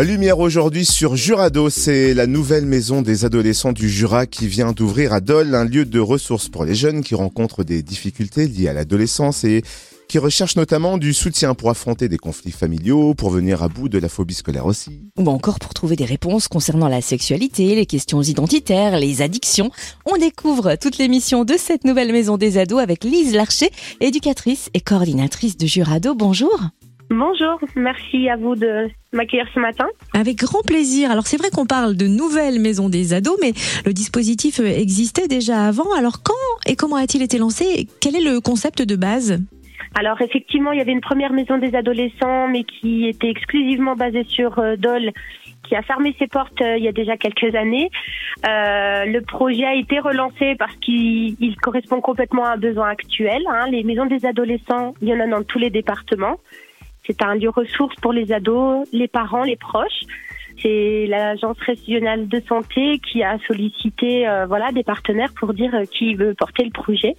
[0.00, 5.12] Lumière aujourd'hui sur Jurado, c'est la nouvelle maison des adolescents du Jura qui vient d'ouvrir
[5.12, 8.72] à Dole, un lieu de ressources pour les jeunes qui rencontrent des difficultés liées à
[8.72, 9.62] l'adolescence et
[10.06, 13.98] qui recherchent notamment du soutien pour affronter des conflits familiaux, pour venir à bout de
[13.98, 15.00] la phobie scolaire aussi.
[15.18, 19.72] Ou encore pour trouver des réponses concernant la sexualité, les questions identitaires, les addictions.
[20.06, 23.70] On découvre toutes les missions de cette nouvelle maison des ados avec Lise Larcher,
[24.00, 26.14] éducatrice et coordinatrice de Jurado.
[26.14, 26.70] Bonjour.
[27.10, 29.86] Bonjour, merci à vous de m'accueillir ce matin.
[30.12, 31.10] Avec grand plaisir.
[31.10, 33.52] Alors c'est vrai qu'on parle de nouvelle maison des ados, mais
[33.86, 35.90] le dispositif existait déjà avant.
[35.96, 36.34] Alors quand
[36.66, 39.40] et comment a-t-il été lancé Quel est le concept de base?
[39.94, 44.24] Alors effectivement, il y avait une première maison des adolescents, mais qui était exclusivement basée
[44.24, 45.12] sur euh, Dole,
[45.66, 47.90] qui a fermé ses portes euh, il y a déjà quelques années.
[48.46, 53.42] Euh, le projet a été relancé parce qu'il correspond complètement à un besoin actuel.
[53.48, 53.66] Hein.
[53.70, 56.36] Les maisons des adolescents, il y en a dans tous les départements.
[57.08, 60.02] C'est un lieu ressource pour les ados, les parents, les proches.
[60.60, 65.84] C'est l'agence régionale de santé qui a sollicité euh, voilà des partenaires pour dire euh,
[65.84, 67.14] qui veut porter le projet.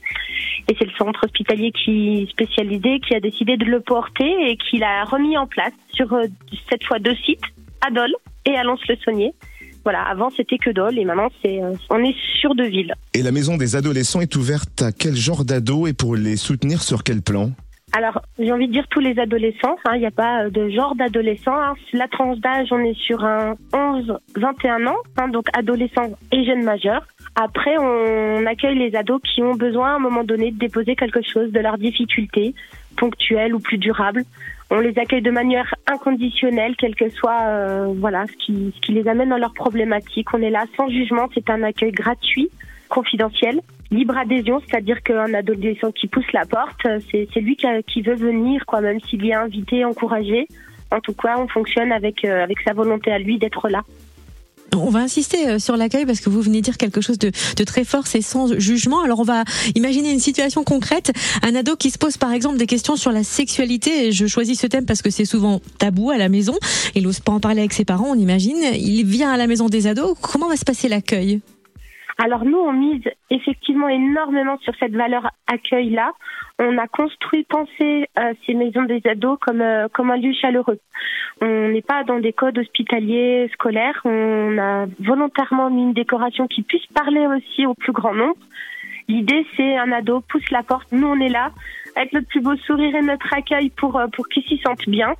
[0.68, 4.78] Et c'est le centre hospitalier qui spécialisé qui a décidé de le porter et qui
[4.78, 6.26] l'a remis en place sur euh,
[6.70, 7.46] cette fois deux sites,
[7.82, 8.14] à Dole
[8.46, 9.34] et à Lons-le-Saunier.
[9.86, 12.94] Voilà, avant c'était que Dole et maintenant c'est on est sur deux villes.
[13.16, 16.84] Et la maison des adolescents est ouverte à quel genre d'ados et pour les soutenir
[16.84, 17.52] sur quel plan?
[17.92, 19.76] Alors, j'ai envie de dire tous les adolescents.
[19.86, 21.56] Hein, il n'y a pas euh, de genre d'adolescent.
[21.56, 21.74] Hein.
[21.94, 27.08] La tranche d'âge, on est sur un 11-21 ans, hein, donc adolescents et jeunes majeurs.
[27.36, 31.22] Après, on accueille les ados qui ont besoin à un moment donné de déposer quelque
[31.22, 32.54] chose de leurs difficultés,
[32.96, 34.24] ponctuelles ou plus durables.
[34.70, 38.92] On les accueille de manière inconditionnelle, quel que soit euh, voilà ce qui, ce qui
[38.92, 40.32] les amène dans leurs problématiques.
[40.34, 41.28] On est là sans jugement.
[41.34, 42.50] C'est un accueil gratuit,
[42.88, 48.66] confidentiel libre adhésion, c'est-à-dire qu'un adolescent qui pousse la porte, c'est lui qui, veut venir,
[48.66, 50.48] quoi, même s'il est invité, encouragé.
[50.92, 53.84] En tout cas, on fonctionne avec, euh, avec sa volonté à lui d'être là.
[54.76, 57.64] On va insister euh, sur l'accueil parce que vous venez dire quelque chose de, de
[57.64, 59.04] très fort, c'est sans jugement.
[59.04, 59.44] Alors on va
[59.76, 61.12] imaginer une situation concrète,
[61.44, 64.12] un ado qui se pose par exemple des questions sur la sexualité.
[64.12, 66.54] Je choisis ce thème parce que c'est souvent tabou à la maison.
[66.96, 68.58] Il n'ose pas en parler avec ses parents, on imagine.
[68.76, 70.16] Il vient à la maison des ados.
[70.22, 71.42] Comment va se passer l'accueil?
[72.22, 76.12] Alors nous, on mise effectivement énormément sur cette valeur accueil-là.
[76.60, 80.80] On a construit, pensé euh, ces maisons des ados comme, euh, comme un lieu chaleureux.
[81.42, 84.02] On n'est pas dans des codes hospitaliers scolaires.
[84.04, 88.36] On a volontairement mis une décoration qui puisse parler aussi au plus grand nombre.
[89.08, 90.92] L'idée, c'est un ado pousse la porte.
[90.92, 91.52] Nous, on est là
[91.96, 95.16] avec notre plus beau sourire et notre accueil pour, euh, pour qu'il s'y sente bien.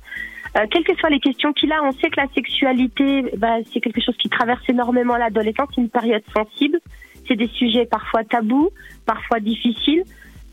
[0.56, 3.80] Euh, quelles que soient les questions qu'il a, on sait que la sexualité, bah, c'est
[3.80, 6.80] quelque chose qui traverse énormément l'adolescence, une période sensible.
[7.28, 8.70] C'est des sujets parfois tabous,
[9.06, 10.02] parfois difficiles.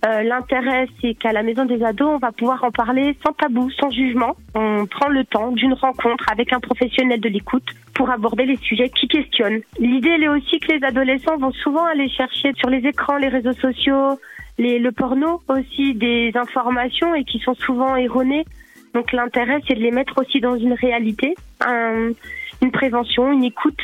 [0.06, 3.72] Euh, L'intérêt, c'est qu'à la maison des ados, on va pouvoir en parler sans tabou,
[3.72, 4.36] sans jugement.
[4.54, 8.90] On prend le temps d'une rencontre avec un professionnel de l'écoute pour aborder les sujets
[8.90, 9.62] qui questionnent.
[9.80, 13.30] L'idée, elle est aussi que les adolescents vont souvent aller chercher sur les écrans, les
[13.30, 14.20] réseaux sociaux,
[14.60, 18.46] les, le porno aussi, des informations et qui sont souvent erronées.
[18.94, 23.80] Donc l'intérêt, c'est de les mettre aussi dans une réalité, une prévention, une écoute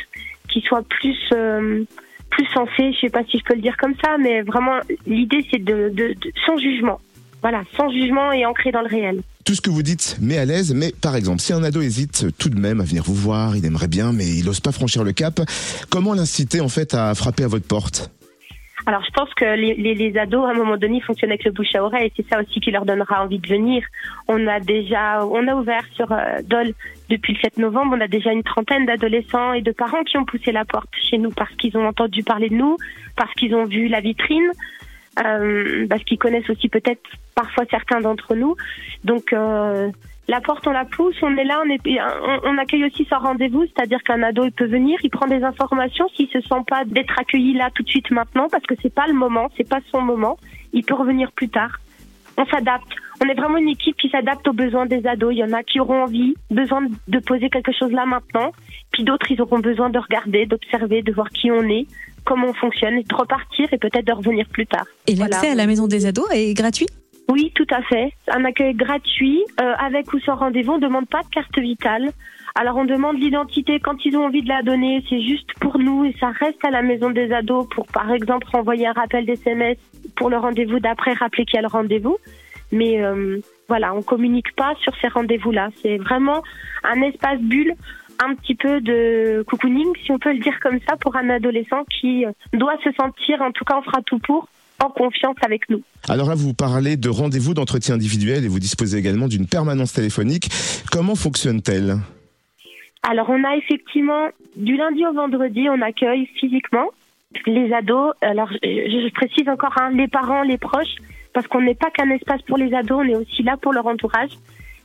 [0.48, 1.84] qui soit plus euh,
[2.30, 2.92] plus sensée.
[2.92, 5.90] Je sais pas si je peux le dire comme ça, mais vraiment l'idée, c'est de,
[5.90, 6.14] de,
[6.46, 7.00] sans jugement.
[7.42, 9.20] Voilà, sans jugement et ancré dans le réel.
[9.44, 12.26] Tout ce que vous dites met à l'aise, mais par exemple, si un ado hésite
[12.38, 15.04] tout de même à venir vous voir, il aimerait bien, mais il n'ose pas franchir
[15.04, 15.40] le cap,
[15.90, 18.10] comment l'inciter en fait à frapper à votre porte?
[18.86, 21.52] Alors je pense que les, les, les, ados à un moment donné fonctionnent avec le
[21.52, 23.82] bouche à oreille c'est ça aussi qui leur donnera envie de venir.
[24.28, 26.74] On a déjà, on a ouvert sur euh, Dole
[27.08, 30.24] depuis le 7 novembre, on a déjà une trentaine d'adolescents et de parents qui ont
[30.24, 32.76] poussé la porte chez nous parce qu'ils ont entendu parler de nous,
[33.16, 34.50] parce qu'ils ont vu la vitrine,
[35.24, 37.02] euh, parce qu'ils connaissent aussi peut-être
[37.34, 38.54] parfois certains d'entre nous.
[39.02, 39.90] Donc euh,
[40.28, 42.00] la porte, on la pousse, on est là, on, est,
[42.44, 46.08] on, accueille aussi sans rendez-vous, c'est-à-dire qu'un ado, il peut venir, il prend des informations,
[46.16, 49.06] s'il se sent pas d'être accueilli là tout de suite maintenant, parce que c'est pas
[49.06, 50.38] le moment, c'est pas son moment,
[50.72, 51.78] il peut revenir plus tard.
[52.36, 52.88] On s'adapte.
[53.24, 55.32] On est vraiment une équipe qui s'adapte aux besoins des ados.
[55.32, 58.50] Il y en a qui auront envie, besoin de poser quelque chose là maintenant,
[58.90, 61.86] puis d'autres, ils auront besoin de regarder, d'observer, de voir qui on est,
[62.24, 64.86] comment on fonctionne, de repartir et peut-être de revenir plus tard.
[65.06, 66.86] Et l'accès à la maison des ados est gratuit?
[67.28, 68.12] Oui, tout à fait.
[68.28, 70.72] Un accueil gratuit, euh, avec ou sans rendez-vous.
[70.72, 72.10] On ne demande pas de carte vitale.
[72.56, 76.04] Alors on demande l'identité quand ils ont envie de la donner, c'est juste pour nous
[76.04, 79.74] et ça reste à la maison des ados pour par exemple renvoyer un rappel d'SMS
[80.14, 82.16] pour le rendez-vous d'après, rappeler qu'il y a le rendez-vous.
[82.70, 85.70] Mais euh, voilà, on communique pas sur ces rendez-vous-là.
[85.82, 86.44] C'est vraiment
[86.84, 87.74] un espace bulle,
[88.24, 91.82] un petit peu de cocooning, si on peut le dire comme ça, pour un adolescent
[91.84, 94.46] qui euh, doit se sentir, en tout cas on fera tout pour,
[94.82, 95.82] en confiance avec nous.
[96.08, 100.48] Alors là, vous parlez de rendez-vous d'entretien individuel et vous disposez également d'une permanence téléphonique.
[100.90, 101.96] Comment fonctionne-t-elle?
[103.02, 106.88] Alors on a effectivement du lundi au vendredi, on accueille physiquement
[107.46, 108.14] les ados.
[108.22, 110.96] Alors je, précise encore hein, les parents, les proches,
[111.32, 113.86] parce qu'on n'est pas qu'un espace pour les ados, on est aussi là pour leur
[113.86, 114.30] entourage.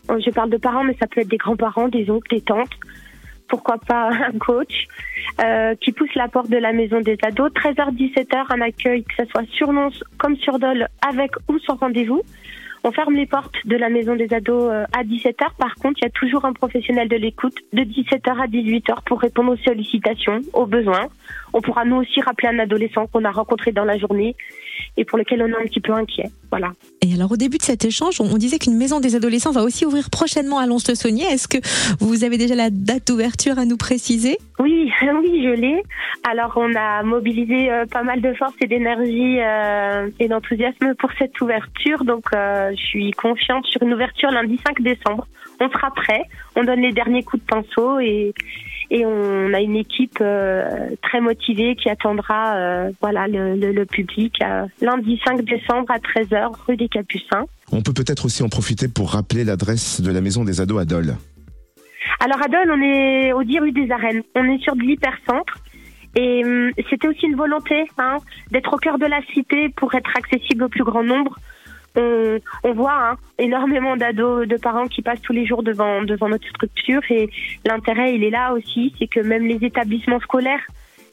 [0.10, 2.72] Je parle de parents, mais ça peut être des grands-parents, des oncles, des tantes,
[3.50, 4.88] pourquoi pas un coach
[5.42, 7.52] euh, qui pousse la porte de la maison des ados.
[7.52, 12.24] 13h-17h, un accueil, que ce soit sur Lons comme sur Dole, avec ou sans rendez-vous.
[12.84, 15.56] On ferme les portes de la maison des ados euh, à 17h.
[15.58, 19.20] Par contre, il y a toujours un professionnel de l'écoute de 17h à 18h pour
[19.20, 21.08] répondre aux sollicitations, aux besoins.
[21.54, 24.36] On pourra nous aussi rappeler un adolescent qu'on a rencontré dans la journée
[24.98, 26.30] et pour lequel on est un petit peu inquiet.
[26.50, 26.72] Voilà.
[27.02, 29.86] Et alors au début de cet échange, on disait qu'une maison des adolescents va aussi
[29.86, 31.26] ouvrir prochainement à Lons-le-Saunier.
[31.26, 31.58] Est-ce que
[32.00, 34.38] vous avez déjà la date d'ouverture à nous préciser?
[34.58, 35.84] Oui, oui, je l'ai.
[36.30, 41.12] Alors on a mobilisé euh, pas mal de force et d'énergie euh, et d'enthousiasme pour
[41.18, 42.04] cette ouverture.
[42.04, 45.28] Donc euh, je suis confiante sur une ouverture lundi 5 décembre.
[45.60, 46.24] On sera prêt,
[46.56, 48.34] on donne les derniers coups de pinceau et
[48.92, 54.34] et on a une équipe euh, très motivée qui attendra euh, voilà le, le, public
[54.42, 57.46] euh, lundi 5 décembre à 13h rue des Capucins.
[57.72, 60.86] On peut peut-être aussi en profiter pour rappeler l'adresse de la maison des ados à
[60.86, 61.16] Dole.
[62.20, 64.24] Alors à Dole, on est au 10 rue des Arènes.
[64.36, 65.60] On est sur de l'hypercentre.
[66.16, 68.18] Et hum, c'était aussi une volonté hein,
[68.50, 71.38] d'être au cœur de la cité pour être accessible au plus grand nombre
[71.96, 76.48] on, voit hein, énormément d'ados, de parents qui passent tous les jours devant, devant notre
[76.48, 77.30] structure et
[77.66, 80.62] l'intérêt, il est là aussi, c'est que même les établissements scolaires,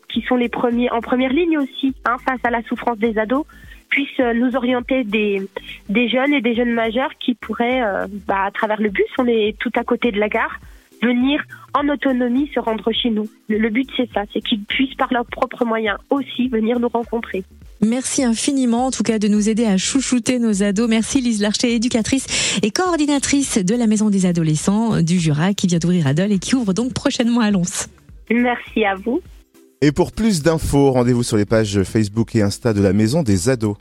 [0.09, 3.45] qui sont les premiers en première ligne aussi hein, face à la souffrance des ados,
[3.89, 5.43] puissent nous orienter des,
[5.89, 9.27] des jeunes et des jeunes majeurs qui pourraient, euh, bah, à travers le bus, on
[9.27, 10.59] est tout à côté de la gare,
[11.03, 11.43] venir
[11.75, 13.29] en autonomie se rendre chez nous.
[13.49, 17.45] Le, but, c'est ça, c'est qu'ils puissent par leurs propres moyens aussi venir nous rencontrer.
[17.83, 20.89] Merci infiniment, en tout cas, de nous aider à chouchouter nos ados.
[20.89, 25.79] Merci Lise Larcher, éducatrice et coordinatrice de la Maison des Adolescents du Jura, qui vient
[25.79, 27.63] d'ouvrir à Dole et qui ouvre donc prochainement à Lons.
[28.31, 29.21] Merci à vous.
[29.83, 33.51] Et pour plus d'infos, rendez-vous sur les pages Facebook et Insta de la Maison des
[33.51, 33.77] Ados.